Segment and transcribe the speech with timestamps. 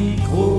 [0.00, 0.49] Micro-Stockholm.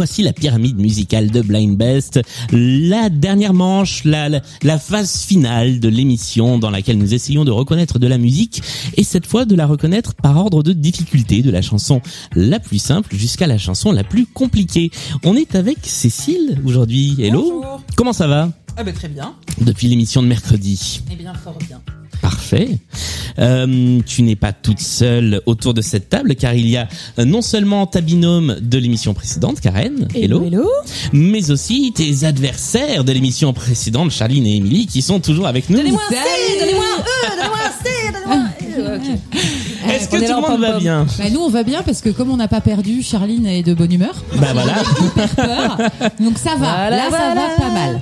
[0.00, 2.20] Voici la pyramide musicale de Blind Best,
[2.52, 7.50] la dernière manche, la, la, la phase finale de l'émission dans laquelle nous essayons de
[7.50, 8.62] reconnaître de la musique
[8.96, 12.00] et cette fois de la reconnaître par ordre de difficulté, de la chanson
[12.34, 14.90] la plus simple jusqu'à la chanson la plus compliquée.
[15.22, 17.16] On est avec Cécile aujourd'hui.
[17.18, 17.42] Hello.
[17.42, 17.82] Bonjour.
[17.94, 18.50] Comment ça va?
[18.78, 19.34] Ah ben très bien.
[19.60, 21.82] depuis l'émission de mercredi Eh bien, fort bien.
[22.20, 22.78] Parfait.
[23.38, 26.88] Euh, tu n'es pas toute seule autour de cette table car il y a
[27.18, 30.44] euh, non seulement ta binôme de l'émission précédente, Karen, hello,
[31.12, 35.76] mais aussi tes adversaires de l'émission précédente, Charline et Émilie, qui sont toujours avec nous.
[35.76, 36.18] Donnez-moi un C,
[36.60, 39.18] donnez-moi un E, donnez-moi un C, donnez-moi un E.
[40.20, 42.30] Que est tout le monde va bien Bah nous on va bien parce que comme
[42.30, 44.14] on n'a pas perdu, Charline est de bonne humeur.
[44.36, 44.74] Bah voilà.
[45.36, 45.78] Peur.
[46.20, 46.56] Donc ça va.
[46.56, 48.00] Voilà, Là ça va pas mal.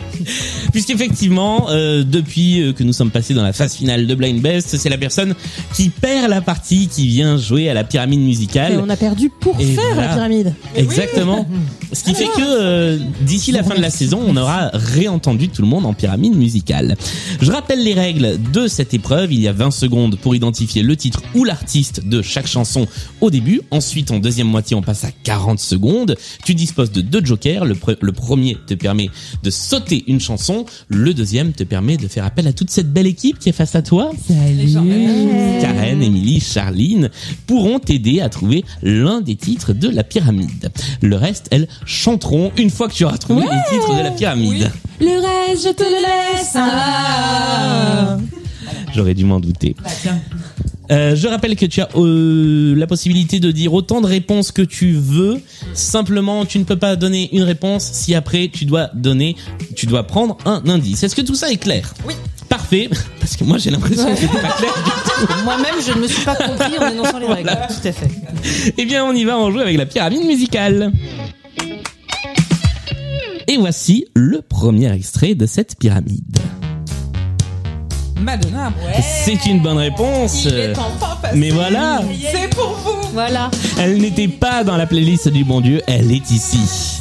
[0.73, 4.77] Puisqu'effectivement, euh, depuis euh, que nous sommes passés dans la phase finale de Blind Best,
[4.77, 5.35] c'est la personne
[5.75, 8.75] qui perd la partie qui vient jouer à la pyramide musicale.
[8.75, 10.09] Et on a perdu pour Et faire voilà.
[10.09, 10.55] la pyramide.
[10.77, 11.47] Exactement.
[11.93, 15.63] Ce qui fait que euh, d'ici la fin de la saison, on aura réentendu tout
[15.63, 16.97] le monde en pyramide musicale.
[17.41, 19.33] Je rappelle les règles de cette épreuve.
[19.33, 22.87] Il y a 20 secondes pour identifier le titre ou l'artiste de chaque chanson
[23.21, 23.61] au début.
[23.71, 26.17] Ensuite, en deuxième moitié, on passe à 40 secondes.
[26.45, 27.65] Tu disposes de deux jokers.
[27.65, 29.11] Le, pre- le premier te permet
[29.43, 30.65] de sauter une chanson.
[30.89, 33.75] Le deuxième te permet de faire appel à toute cette belle équipe qui est face
[33.75, 34.11] à toi.
[34.27, 34.73] Salut.
[35.61, 37.11] Karen, Émilie, Charline
[37.47, 40.71] pourront t'aider à trouver l'un des titres de la pyramide.
[41.03, 44.71] Le reste, elles chanteront une fois que tu auras trouvé les titres de la pyramide.
[45.01, 46.01] Le reste je te le
[46.37, 46.53] laisse.
[46.55, 48.19] Ah.
[48.95, 49.75] J'aurais dû m'en douter.
[50.91, 54.63] Euh, je rappelle que tu as euh, la possibilité de dire autant de réponses que
[54.63, 55.41] tu veux.
[55.75, 59.37] Simplement, tu ne peux pas donner une réponse si après tu dois donner,
[59.77, 61.03] tu dois prendre un indice.
[61.03, 61.93] Est-ce que tout ça est clair?
[62.07, 62.15] Oui.
[62.49, 62.89] Parfait,
[63.21, 65.35] parce que moi j'ai l'impression que c'était pas clair du tout.
[65.45, 67.51] Moi-même, je ne me suis pas compris en énonçant les règles.
[67.51, 68.11] Tout à fait.
[68.79, 70.93] Eh bien, on y va, on joue avec la pyramide musicale.
[73.49, 76.39] Et voici le premier extrait de cette pyramide.
[78.21, 78.73] Madonna.
[79.25, 80.45] C'est une bonne réponse.
[80.45, 80.73] Il est.
[81.35, 82.01] Mais voilà,
[82.33, 83.09] C'est pour vous.
[83.13, 83.51] Voilà.
[83.79, 86.99] elle n'était pas dans la playlist du bon Dieu, elle est ici.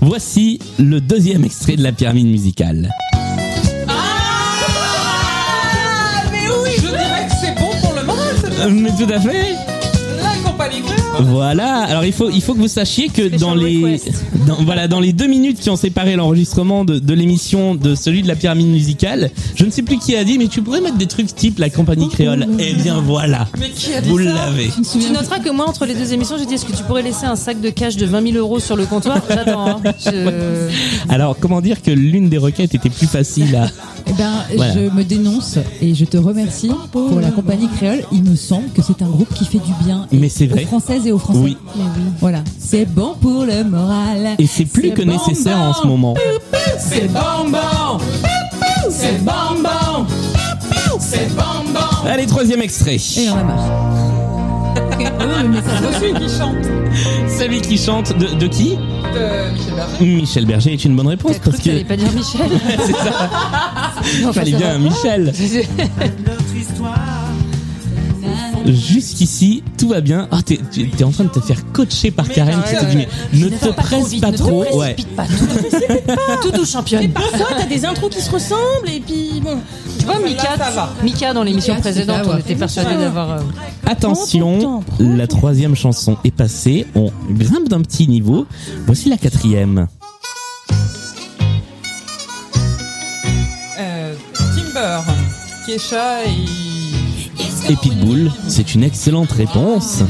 [0.00, 2.90] Voici le deuxième extrait de la pyramide musicale.
[3.88, 3.92] Ah,
[6.30, 6.70] mais oui.
[6.76, 9.54] Je dirais que c'est bon pour le moral, Euh, Mais tout à fait.
[11.20, 11.78] Voilà.
[11.84, 14.00] Alors il faut il faut que vous sachiez que dans les
[14.46, 18.22] dans, voilà dans les deux minutes qui ont séparé l'enregistrement de, de l'émission de celui
[18.22, 20.96] de la pyramide musicale, je ne sais plus qui a dit, mais tu pourrais mettre
[20.98, 22.46] des trucs type la compagnie créole.
[22.58, 23.48] Eh bien voilà.
[23.58, 24.70] Mais qui a dit Vous l'avez.
[24.92, 27.26] Tu noteras que moi, entre les deux émissions, j'ai dit est-ce que tu pourrais laisser
[27.26, 29.20] un sac de cash de 20 000 euros sur le comptoir?
[29.28, 29.66] J'attends.
[29.68, 29.80] hein.
[30.04, 30.68] Je-
[31.08, 33.66] Alors comment dire que l'une des requêtes était plus facile à
[34.18, 34.74] ben Voilà.
[34.74, 38.02] je me dénonce et je te remercie pour la compagnie créole.
[38.12, 40.06] Il me semble que c'est un groupe qui fait du bien.
[40.12, 40.64] et Mais c'est vrai.
[40.64, 41.40] Aux Françaises et aux Français.
[41.40, 41.56] Oui.
[42.20, 42.40] Voilà.
[42.58, 44.36] C'est bon pour le moral.
[44.38, 45.64] et c'est plus C'est que bon, nécessaire bon.
[45.64, 46.14] en ce moment.
[46.78, 47.98] C'est bonbon.
[48.90, 50.06] C'est bonbon.
[50.98, 52.06] C'est bonbon.
[52.06, 52.96] Allez troisième extrait.
[53.18, 53.92] Et en a marre.
[55.18, 55.98] Ah va.
[56.00, 56.56] Celui qui chante
[57.38, 58.76] Celui qui chante de, de qui?
[58.76, 60.04] De Michel Berger.
[60.06, 62.46] Michel Berger est une bonne réponse parce que pas dire Michel
[62.86, 63.30] c'est ça.
[64.22, 65.32] Non, Fallait bien un Michel.
[68.66, 70.26] Jusqu'ici, tout va bien.
[70.32, 70.58] Ah, t'es,
[70.96, 73.66] t'es en train de te faire coacher par Karen qui te dit mais ne te
[73.66, 74.78] va pas trop presse pas ne te trop.
[74.78, 74.94] Ouais.
[74.94, 75.26] précipite pas.
[75.26, 77.08] Tout, tout doux, championne.
[77.12, 79.58] Parfois, t'as des intros qui se ressemblent et puis bon.
[79.98, 80.56] Tu vois, Mika.
[81.04, 83.30] Mika dans l'émission précédente, on était persuadés d'avoir.
[83.32, 83.40] euh,
[83.86, 86.86] Attention, la troisième chanson est passée.
[86.96, 88.46] On grimpe d'un petit niveau.
[88.86, 89.86] Voici la quatrième.
[95.66, 97.72] Kesha et...
[97.72, 100.02] Et Pitbull, c'est une excellente réponse.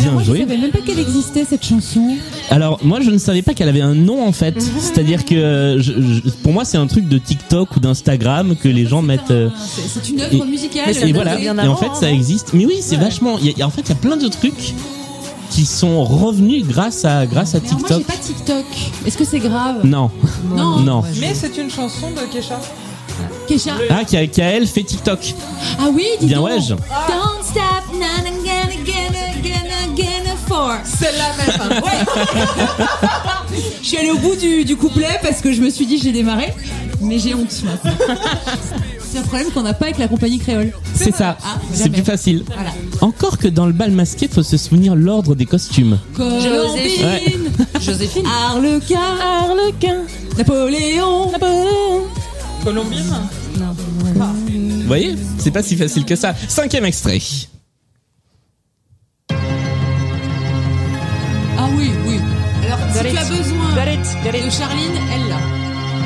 [0.00, 0.38] Bien moi, je joué.
[0.40, 2.16] savais même pas qu'elle existait cette chanson.
[2.50, 4.60] Alors moi je ne savais pas qu'elle avait un nom en fait.
[4.60, 8.86] C'est-à-dire que je- je- pour moi c'est un truc de TikTok ou d'Instagram que les
[8.86, 9.30] gens mettent.
[9.30, 10.96] euh, C'est une œuvre musicale.
[10.96, 11.38] Et voilà.
[11.40, 12.10] Et en fait ça hein.
[12.14, 12.52] existe.
[12.54, 13.38] Mais oui c'est vachement.
[13.38, 14.74] il y a- il y a- en fait il y a plein de trucs
[15.50, 18.16] qui sont revenus grâce à grâce à Mais alors, moi, j'ai TikTok.
[18.16, 18.64] pas TikTok.
[19.06, 19.84] Est-ce que c'est grave?
[19.84, 20.10] Non
[20.56, 20.78] Non.
[20.80, 21.02] non.
[21.20, 22.58] Mais c'est une chanson de Kesha.
[23.48, 23.72] Kesha.
[23.90, 25.34] Ah qui a, qui elle fait TikTok.
[25.78, 26.46] Ah oui, dis Bien donc.
[26.46, 26.60] ouais.
[26.60, 30.72] je- Don't stop, na, gonna, gonna, gonna, gonna for.
[30.84, 31.82] C'est la même.
[31.82, 33.58] Ouais.
[33.82, 36.12] je suis allée au bout du, du couplet parce que je me suis dit j'ai
[36.12, 36.54] démarré,
[37.00, 38.14] mais j'ai honte maintenant.
[39.12, 40.72] C'est un problème qu'on n'a pas avec la compagnie créole.
[40.94, 41.36] C'est ça.
[41.44, 42.44] Ah, C'est plus facile.
[42.54, 42.70] Voilà.
[43.02, 45.98] Encore que dans le bal masqué, faut se souvenir l'ordre des costumes.
[46.16, 47.04] Joséphine.
[47.06, 47.80] Ouais.
[47.80, 48.24] Joséphine.
[48.26, 49.96] Arlequin, Harlequin.
[50.38, 51.30] Napoléon.
[51.30, 52.04] Napoléon.
[52.64, 53.12] Colombine.
[53.54, 56.34] Vous voyez C'est pas si facile que ça.
[56.48, 57.18] Cinquième extrait.
[61.58, 62.20] Ah oui, oui.
[62.66, 63.18] Alors, si tu it.
[63.18, 64.00] as besoin it,
[64.34, 64.44] it.
[64.44, 65.38] de Charline, elle l'a.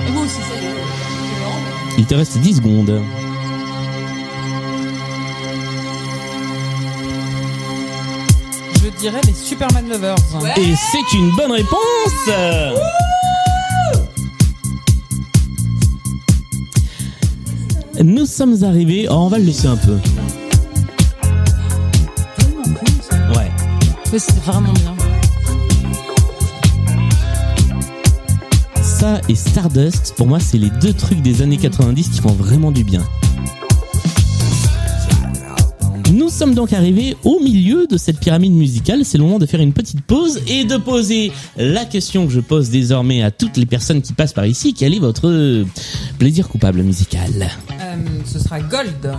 [0.08, 3.02] Et moi aussi, c'est Il te reste 10 secondes.
[8.82, 10.14] Je dirais les Superman Lovers.
[10.56, 12.29] Et c'est une bonne réponse
[18.05, 19.07] Nous sommes arrivés...
[19.11, 19.97] Oh, on va le laisser un peu.
[23.35, 23.51] Ouais.
[24.19, 24.95] C'est vraiment bien.
[28.83, 32.71] Ça et Stardust, pour moi, c'est les deux trucs des années 90 qui font vraiment
[32.71, 33.03] du bien.
[36.13, 39.05] Nous sommes donc arrivés au milieu de cette pyramide musicale.
[39.05, 42.41] C'est le moment de faire une petite pause et de poser la question que je
[42.41, 44.75] pose désormais à toutes les personnes qui passent par ici.
[44.75, 45.65] Quel est votre
[46.19, 47.51] plaisir coupable musical?
[48.25, 49.13] Ce sera Gold.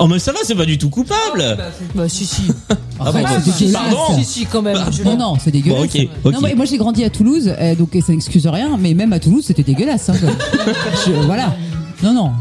[0.00, 1.56] Oh mais ça va, c'est pas du tout coupable
[1.94, 2.42] Bah si si.
[2.68, 3.72] Ah bon, Arrête, bah, c'est dégueulasse.
[3.82, 4.76] pardon Si si quand même.
[4.90, 5.78] Je Non, non, c'est dégueulasse.
[5.78, 6.32] Bon, ok, ok.
[6.32, 9.20] Non, mais moi j'ai grandi à Toulouse, euh, donc ça n'excuse rien, mais même à
[9.20, 10.08] Toulouse c'était dégueulasse.
[10.08, 10.14] Hein.
[11.06, 11.54] Je- voilà.
[12.02, 12.32] Non, non.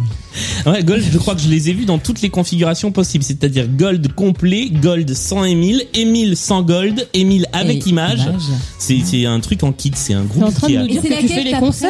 [0.65, 3.67] Ouais, Gold, je crois que je les ai vus dans toutes les configurations possibles, c'est-à-dire
[3.67, 8.21] Gold complet, Gold sans Emile, Emile sans Gold, Emile avec Et image.
[8.23, 8.41] image.
[8.79, 10.81] C'est c'est un truc en kit, c'est un T'es en groupe train qui de a...
[10.81, 11.89] nous dire que tu fais les concerts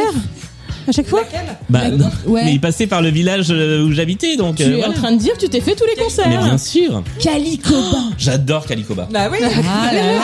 [0.88, 1.21] à chaque fois
[1.69, 2.09] Bah, non.
[2.25, 2.45] Ouais.
[2.45, 4.56] mais il passait par le village euh, où j'habitais, donc.
[4.57, 4.89] Tu euh, es voilà.
[4.89, 6.27] en train de dire que tu t'es fait tous les Mais concerts.
[6.44, 7.97] bien sûr, Calicoba.
[8.18, 9.07] j'adore Calicoba.
[9.12, 9.38] Bah oui.
[9.41, 10.21] Ah là là.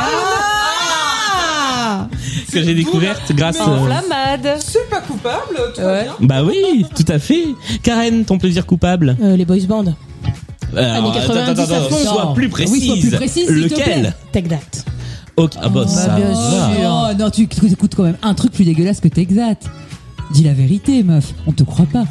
[2.51, 3.57] que j'ai découverte grâce.
[3.59, 4.57] euh, Enflammade.
[4.59, 6.03] C'est pas coupable, tout Ouais.
[6.03, 6.13] bien.
[6.21, 7.45] Bah oui, tout à fait.
[7.83, 9.15] Karen, ton plaisir coupable.
[9.21, 9.85] Euh, les boys band.
[10.75, 11.95] Alors, 90 à fond.
[11.97, 12.33] sois Non.
[12.33, 12.85] plus Oui, précise.
[12.85, 14.13] sois plus précise, Lequel.
[14.31, 14.57] Take that.
[15.37, 16.35] Ok, ah bah, ça bien va.
[16.35, 16.79] sûr.
[16.83, 19.55] Oh, non, tu écoutes quand même un truc plus dégueulasse que Texat.
[20.31, 21.33] Dis la vérité, meuf.
[21.47, 22.05] On te croit pas.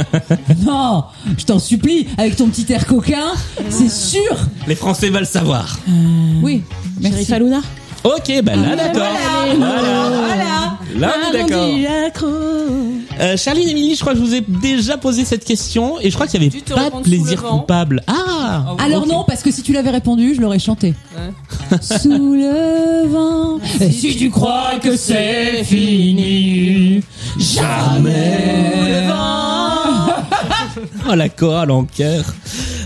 [0.64, 1.04] non,
[1.36, 3.32] je t'en supplie, avec ton petit air coquin,
[3.70, 4.36] c'est sûr.
[4.68, 5.78] Les Français veulent savoir.
[6.42, 6.62] Oui,
[7.00, 7.18] merci.
[7.24, 7.60] Sheriff Aluna.
[8.04, 9.02] Ok, bah là d'accord.
[9.58, 10.78] Voilà.
[10.96, 12.30] Là on est d'accord.
[13.18, 16.10] Euh, Charline et Émilie, je crois que je vous ai déjà posé cette question et
[16.10, 17.58] je crois qu'il n'y avait Tu te pas de sous plaisir le vent.
[17.60, 18.02] coupable.
[18.06, 19.08] Ah Alors ok.
[19.08, 20.94] non, parce que si tu l'avais répondu, je l'aurais chanté.
[21.80, 23.58] Sous le vent.
[23.80, 27.02] Et si tu crois que c'est fini,
[27.38, 29.08] jamais.
[31.08, 32.24] Oh la chorale en cœur.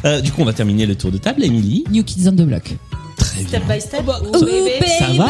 [0.04, 1.84] Euh, du coup, on va terminer le tour de table, Émilie.
[1.90, 2.74] New Kids on the Block.
[3.16, 3.48] Très bien.
[3.48, 4.04] Step by step.
[4.06, 4.86] Oh, Oh, bébé.
[4.98, 5.28] Ça va.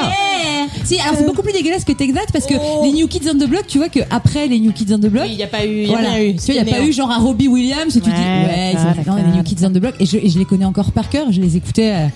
[0.84, 2.80] Si, alors c'est beaucoup plus dégueulasse que Texat parce que Oh.
[2.84, 5.06] les New Kids on the Block, tu vois que après les New Kids on the
[5.06, 5.82] Block, Oui, il n'y a pas eu.
[5.82, 6.10] Il a Voilà.
[6.10, 6.34] rien eu.
[6.36, 8.20] Tu vois, il n'y a pas eu genre un Robbie Williams où tu Ouais, dis
[8.20, 10.64] ouais, c'est même les New Kids on the Block et je, et je les connais
[10.64, 11.30] encore par cœur.
[11.32, 12.06] Je les écoutais euh,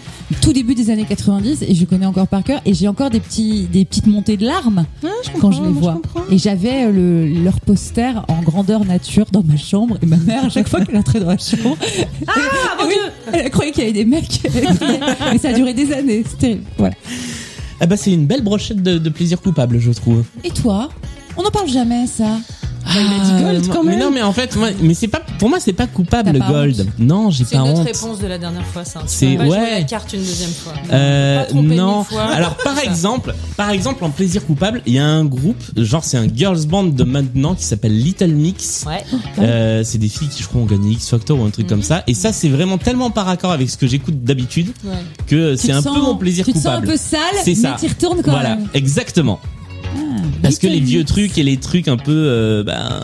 [0.41, 3.21] tout début des années 90 et je connais encore par cœur et j'ai encore des
[3.21, 6.00] petits des petites montées de larmes Ah, je quand je les vois.
[6.31, 10.45] Et j'avais euh, le, leur poster en grandeur nature dans ma chambre et ma mère
[10.47, 11.77] à chaque fois qu'elle entrait dans la chambre,
[12.27, 12.33] ah,
[13.33, 14.41] elle croyait qu'il y avait des mecs.
[15.33, 16.23] Mais ça a duré des années.
[16.25, 16.62] C'était terrible.
[16.79, 16.95] Voilà.
[17.81, 20.25] Ah bah c'est une belle brochette de, de plaisir coupable, je trouve.
[20.44, 20.88] Et toi?
[21.37, 22.38] On n'en parle jamais ça.
[22.87, 24.01] Il a dit Gold, moi- quand Mais même.
[24.01, 26.53] non, mais en fait, moi, mais c'est pas pour moi, c'est pas coupable T'as pas
[26.53, 26.81] Gold.
[26.81, 27.87] honte Non, j'ai C'est pas honte.
[27.87, 29.03] réponse de la dernière fois, ça.
[29.07, 29.71] C'est- On va jouer ouais.
[29.81, 30.73] la carte une deuxième fois.
[30.93, 31.97] Euh, Pas tromper non.
[31.99, 32.23] mille fois.
[32.25, 36.17] Alors par exemple, par exemple en plaisir coupable, il y a un groupe, genre c'est
[36.19, 38.85] un girls band de maintenant qui s'appelle Little Mix.
[38.87, 39.03] Ouais.
[39.38, 41.83] Euh, c'est des filles qui je crois ont gagné X Factor ou un truc comme
[41.83, 42.03] ça.
[42.07, 44.93] Et ça c'est vraiment tellement par accord avec ce que j'écoute d'habitude Ouais.
[45.26, 47.21] que Tu c'est te un sens- peu mon plaisir Tu te sens un peu sale,
[47.45, 48.69] C'est mais t'y retournes quand voilà, même.
[48.75, 49.41] exactement.
[50.42, 53.02] Parce que les vieux trucs et les trucs un peu, euh, ben,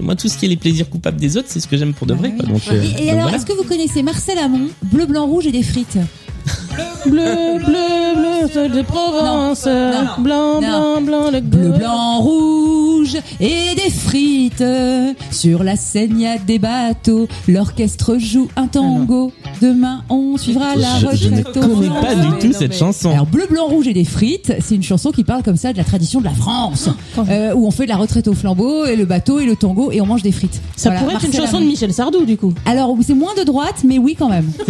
[0.00, 2.06] moi tout ce qui est les plaisirs coupables des autres, c'est ce que j'aime pour
[2.06, 2.28] de vrai.
[2.28, 2.34] Ouais.
[2.36, 2.46] Quoi.
[2.48, 3.36] Donc, euh, Et, et donc alors, voilà.
[3.36, 5.98] est-ce que vous connaissez Marcel Amont, bleu, blanc, rouge et des frites
[7.06, 9.66] Bleu, bleu, bleu, c'est de Provence.
[9.66, 10.22] Non.
[10.22, 11.00] Blanc, Non.
[11.00, 12.75] blanc, blanc, le Bleu, blanc, rouge
[13.40, 14.64] et des frites.
[15.30, 17.28] Sur la scène, y a des bateaux.
[17.48, 19.32] L'orchestre joue un tango.
[19.60, 23.10] Demain, on suivra la je, je ne connais pas du tout non, cette mais- chanson.
[23.10, 25.78] Alors bleu, blanc, rouge et des frites, c'est une chanson qui parle comme ça de
[25.78, 26.88] la tradition de la France,
[27.28, 29.90] euh, où on fait de la retraite au flambeau et le bateau et le tango
[29.92, 30.60] et on mange des frites.
[30.76, 31.64] Ça Voilà, pourrait être une chanson de.
[31.66, 32.52] Michel Sardou, du coup.
[32.64, 34.50] Alors c'est moins de droite, mais oui quand même.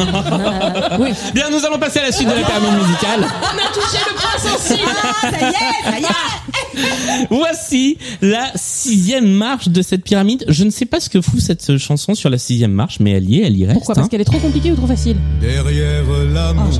[1.00, 1.08] oui.
[1.34, 3.20] Bien, nous allons passer à la suite de la pyramide musicale.
[3.42, 4.88] On a touché le point sensible.
[5.02, 7.26] Ah, ça y est, ça y est.
[7.30, 10.44] Voici la sixième marche de cette pyramide.
[10.48, 13.28] Je ne sais pas ce que fout cette chanson sur la sixième marche, mais elle
[13.28, 13.78] y est, elle y reste.
[13.78, 14.08] Pourquoi Parce hein.
[14.08, 16.70] qu'elle est trop compliquée ou trop facile Derrière l'amour,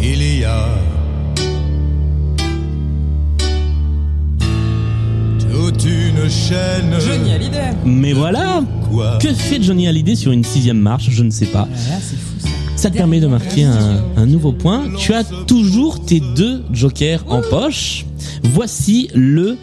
[0.00, 0.68] il y a
[5.64, 6.94] toute une chaîne.
[7.00, 7.70] Johnny Hallyday.
[7.84, 11.08] Mais voilà Quoi Que fait Johnny Hallyday sur une sixième marche?
[11.10, 11.68] Je ne sais pas.
[11.74, 12.48] C'est fou ça.
[12.76, 14.84] Ça te permet de marquer un, un nouveau point.
[14.98, 18.04] Tu as toujours tes deux jokers en poche.
[18.42, 19.56] Voici le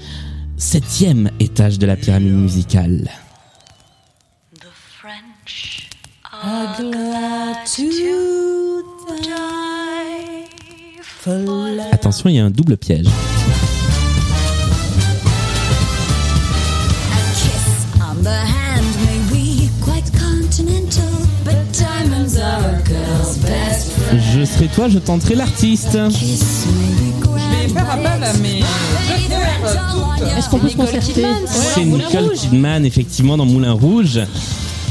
[0.62, 3.10] septième étage de la pyramide musicale.
[11.92, 13.08] Attention, il y a un double piège.
[22.40, 22.60] a.
[24.18, 25.94] Je serai toi, je tenterai l'artiste.
[25.94, 25.98] Je
[27.58, 28.62] vais faire appel à mes.
[30.38, 34.20] Est-ce qu'on peut se concerter C'est Nicole Kidman, effectivement, dans Moulin Rouge.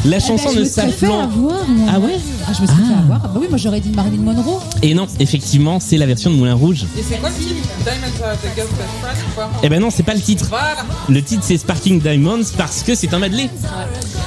[0.07, 1.57] La chanson Eh ben, je ne avoir, moi.
[1.93, 2.17] Ah ouais
[2.49, 3.21] Ah, je me suis fait avoir.
[3.23, 4.59] Ah bah oui, moi j'aurais dit Marilyn Monroe.
[4.83, 6.87] Et non, effectivement, c'est la version de Moulin Rouge.
[6.99, 10.03] Et c'est quoi le titre Diamonds are the girl's best friend Eh ben non, c'est
[10.03, 10.47] pas le titre.
[10.49, 10.87] Voilà.
[11.11, 13.51] Le titre c'est Sparking Diamonds parce que c'est un medley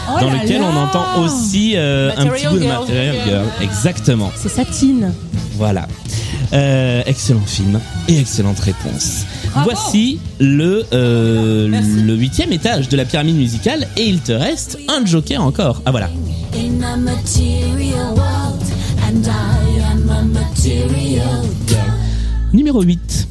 [0.07, 2.79] Oh dans lequel là on entend aussi euh, un petit Material bout de Girl.
[2.81, 3.45] Material Girl.
[3.62, 4.31] Exactement.
[4.36, 5.12] C'est Satine.
[5.57, 5.88] Voilà.
[6.53, 9.25] Euh, excellent film et excellente réponse.
[9.62, 15.05] Voici le, euh, le huitième étage de la pyramide musicale et il te reste un
[15.05, 15.81] joker encore.
[15.86, 16.10] Ah voilà.
[22.51, 23.27] Numéro 8.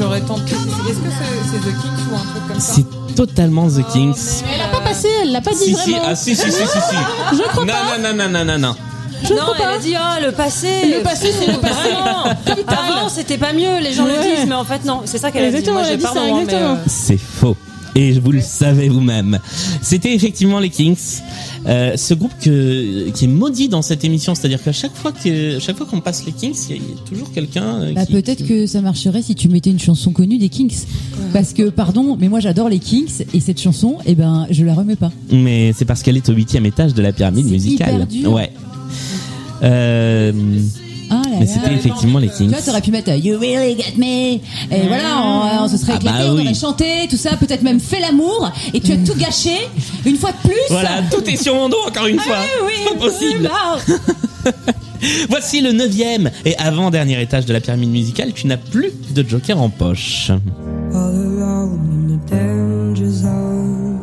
[0.00, 0.52] J'aurais tenté.
[0.52, 1.10] Est-ce que
[1.50, 4.14] c'est The Kings ou un truc comme ça c'est totalement The Kings.
[4.54, 6.06] Elle a pas passé, elle l'a pas dit Si si, vraiment.
[6.10, 6.96] ah si si si si si.
[7.36, 7.98] Je crois non, pas.
[7.98, 8.74] non non non non non non.
[9.22, 9.70] Je non, elle pas.
[9.74, 10.68] a dit ah le passé.
[10.86, 11.90] Le passé, c'est le passé.
[12.66, 14.16] Avant c'était pas mieux, les gens Ouais.
[14.16, 15.70] le disent, mais en fait non, c'est ça qu'elle a dit.
[15.70, 16.72] Moi j'ai mais, exactement.
[16.72, 17.56] euh, C'est faux.
[17.96, 19.38] Et vous le savez vous-même.
[19.82, 20.96] C'était effectivement les Kings.
[21.66, 25.58] Euh, ce groupe que, qui est maudit dans cette émission, c'est-à-dire qu'à chaque fois que
[25.58, 27.80] chaque fois qu'on passe les Kings, il y, a- il y a toujours quelqu'un.
[27.82, 30.74] euh, Bah, qui- peut-être que ça marcherait si tu mettais une chanson connue des Kings.
[31.32, 34.74] Parce que, pardon, mais moi j'adore les Kings et cette chanson, eh ben, je la
[34.74, 35.10] remets pas.
[35.32, 37.94] Mais c'est parce qu'elle est au huitième étage de la pyramide C'est musicale.
[37.94, 38.32] hyper dur.
[38.32, 38.50] Ouais.
[39.62, 40.32] Euh,
[41.30, 42.50] là mais c'était effectivement les Tu Kings.
[42.50, 44.34] vois, t'aurais pu mettre euh, You Really Get Me.
[44.74, 46.42] Et voilà, on, on se serait Ah éclaté, bah on oui.
[46.44, 48.50] aurait chanté, tout ça, peut-être même fait l'amour.
[48.74, 49.56] Et tu as tout gâché,
[50.04, 50.58] une fois de plus.
[50.70, 52.36] Voilà, tout est sur mon dos encore une fois.
[52.38, 53.50] Ah oui, Pas possible.
[54.46, 54.52] oui,
[55.30, 58.32] Voici le neuvième et avant-dernier étage de la pyramide musicale.
[58.34, 60.30] Tu n'as plus de joker en poche.
[60.30, 63.98] All alone in the danger zone.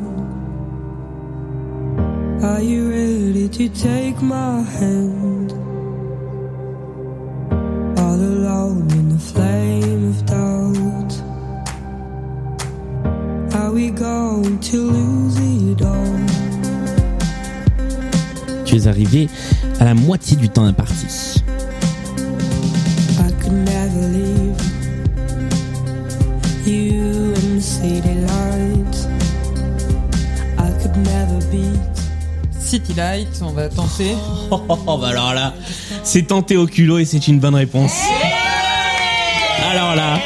[2.41, 5.26] Are you ready to take my hand?
[18.97, 19.29] Arrivé
[19.79, 21.05] à la moitié du temps imparti.
[27.59, 29.07] City lights.
[30.57, 31.79] I could never beat.
[32.59, 34.15] City Light, on va tenter.
[34.51, 35.53] Oh, oh, oh, bah alors là,
[36.03, 37.93] c'est tenté au culot et c'est une bonne réponse.
[39.71, 40.19] Alors là,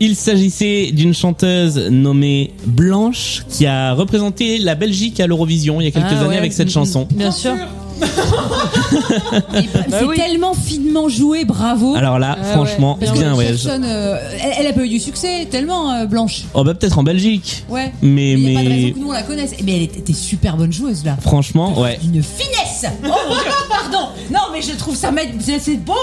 [0.00, 5.86] il s'agissait d'une chanteuse nommée Blanche qui a représenté la Belgique à l'Eurovision il y
[5.88, 6.36] a quelques Ah années ouais.
[6.38, 7.08] avec cette Mm, chanson.
[7.14, 7.54] Bien sûr.
[9.90, 10.16] c'est oui.
[10.16, 11.94] tellement finement joué, bravo.
[11.96, 13.52] Alors là, Ah franchement, que bien ouais.
[13.68, 16.42] euh, elle, elle a pas eu du succès, tellement euh, blanche.
[16.54, 17.64] Oh bah peut-être en Belgique.
[17.68, 17.92] Ouais.
[18.02, 19.52] Mais y a pas de raison mais que nous on la connaisse.
[19.64, 21.16] Mais elle était, super bonne joueuse là.
[21.20, 21.98] franchement, ouais.
[22.02, 22.84] D'une finesse.
[23.04, 24.08] Oh mon Dieu, pardon.
[24.30, 25.10] Non mais je trouve ça
[25.40, 25.94] c'est c'est beau.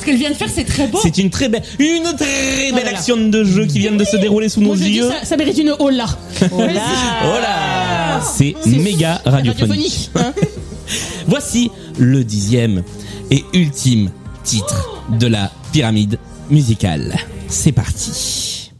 [0.00, 0.98] Ce qu'elle vient de faire c'est très beau.
[1.02, 2.90] C'est une très belle, une très belle Voilà.
[2.90, 5.08] action de jeu qui vient de se dérouler sous Moi, nos yeux.
[5.08, 6.06] ça, ça mérite une hola.
[6.52, 10.10] Oh là, c'est méga radiophonique.
[10.10, 10.10] Radiophonique.
[10.16, 10.32] hein.
[11.26, 12.82] Voici le dixième
[13.30, 14.10] et ultime
[14.44, 16.18] titre de la pyramide
[16.50, 17.16] musicale.
[17.48, 18.72] C'est parti.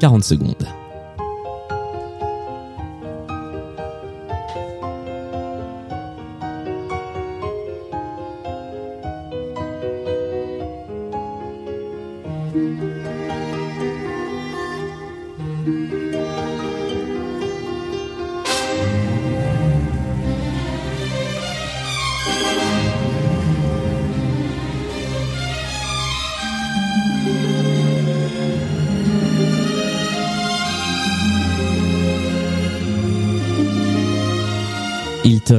[0.00, 0.66] 40 secondes.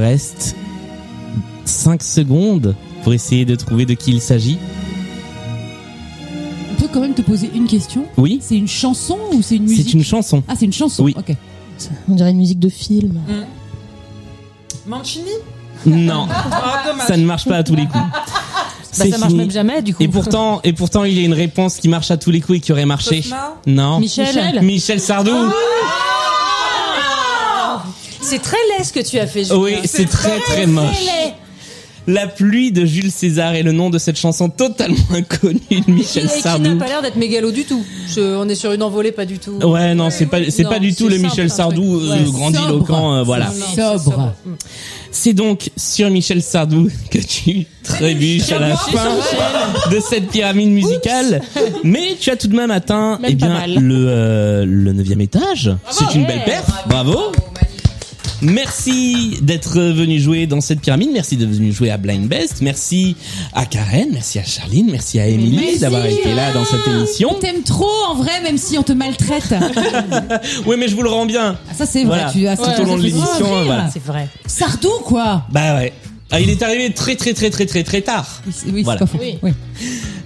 [0.06, 0.54] Reste
[1.64, 4.56] 5 secondes pour essayer de trouver de qui il s'agit.
[6.72, 8.04] On peut quand même te poser une question.
[8.16, 10.42] Oui, C'est une chanson ou c'est une musique c'est une chanson.
[10.46, 11.02] Ah, c'est une chanson.
[11.04, 11.14] Oui.
[11.18, 11.34] Ok.
[12.08, 13.18] On dirait une musique de film.
[14.86, 15.26] Mancini
[15.84, 17.06] Non, Ah, dommage.
[17.06, 18.04] ça ne marche pas à tous les coups.
[18.12, 18.24] Bah,
[18.92, 19.40] C'est ça marche fini.
[19.40, 20.02] même jamais, du coup.
[20.04, 22.58] Et pourtant, et pourtant, il y a une réponse qui marche à tous les coups
[22.58, 23.22] et qui aurait marché.
[23.22, 23.98] Cosma Non.
[23.98, 25.32] Michel, Michel Sardou.
[28.26, 29.58] C'est très laid ce que tu as fait, Julien.
[29.60, 30.86] Oui, c'est très très moche.
[32.08, 36.26] La pluie de Jules César est le nom de cette chanson totalement inconnue de Michel
[36.26, 36.78] Et qui n'a Sardou.
[36.78, 37.82] pas l'air d'être mégalo du tout.
[38.14, 39.54] Je- on est sur une envolée, pas du tout.
[39.64, 42.10] Ouais, non, c'est pas, c'est Non, pas du tout le simple, Michel un Sardou truc.
[42.12, 43.46] euh, Ouais, grandiloquent, euh, voilà.
[43.46, 44.32] Non, c'est Sobre.
[45.10, 49.10] C'est donc sur Michel Sardou que tu trébuches à la fin
[49.90, 51.42] de cette pyramide musicale.
[51.82, 53.74] Mais tu as tout de même atteint, Même eh pas bien, mal.
[53.80, 55.72] le, euh, le neuvième étage.
[55.90, 56.66] C'est une belle perf.
[56.88, 57.32] Bravo.
[58.42, 61.10] Merci d'être venu jouer dans cette pyramide.
[61.12, 62.60] Merci d'être venu jouer à Blind Best.
[62.60, 63.16] Merci
[63.54, 64.08] à Karen.
[64.12, 64.88] Merci à Charline.
[64.90, 67.30] Merci à Émilie d'avoir été là dans cette émission.
[67.36, 69.54] On t'aime trop en vrai, même si on te maltraite.
[70.66, 71.56] Oui, mais je vous le rends bien.
[71.70, 72.26] Ah, ça c'est vrai.
[72.32, 73.88] Tu as Tout au long de l'émission, voilà.
[73.92, 74.28] C'est vrai.
[74.46, 75.44] Sardou quoi.
[75.50, 75.92] Bah ouais.
[76.32, 78.42] Ah, il est arrivé très très très très très très tard.
[78.66, 78.98] Oui, Voilà.
[79.00, 79.18] pas faux.
[79.20, 79.38] Oui.
[79.42, 79.52] Oui.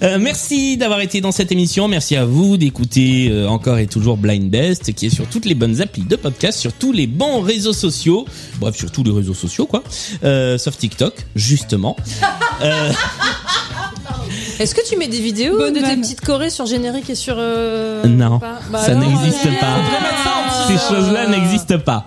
[0.03, 1.89] Euh, merci d'avoir été dans cette émission.
[1.89, 5.55] Merci à vous d'écouter euh, encore et toujours Blind Best, qui est sur toutes les
[5.55, 8.25] bonnes applis de podcast, sur tous les bons réseaux sociaux.
[8.61, 9.83] Bref, sur tous les réseaux sociaux, quoi.
[10.25, 11.97] Euh, sauf TikTok, justement.
[12.63, 12.93] Euh,
[14.59, 17.37] Est-ce que tu mets des vidéos Bonne de tes petites chorés sur générique et sur...
[17.39, 19.79] euh, Non, Bah ça alors, n'existe pas.
[20.69, 22.05] Ces choses-là n'existent pas.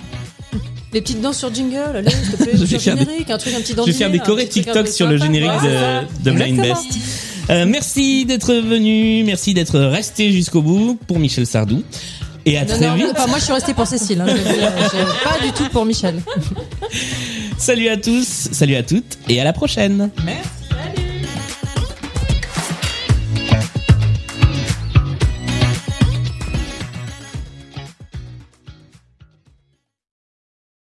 [0.94, 3.30] Les petites danses sur jingle, allez, s'il te plaît, Je vais sur faire des- générique,
[3.30, 6.02] un truc, un petit Je vais faire des chorés TikTok sur le générique Voilà.
[6.02, 6.62] de, de Blind.
[6.62, 6.86] Best.
[7.50, 11.84] Euh, merci d'être venu, merci d'être resté jusqu'au bout pour Michel Sardou.
[12.46, 13.08] Et à Non, très non, vite.
[13.12, 16.22] enfin, moi je suis restée pour Cécile, hein, je j'ai pas du tout pour Michel.
[17.58, 20.10] Salut à tous, salut à toutes et à la prochaine.
[20.26, 20.50] Merci.